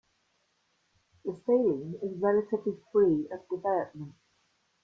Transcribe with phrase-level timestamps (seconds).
[1.23, 4.15] The Saline is relatively free of development.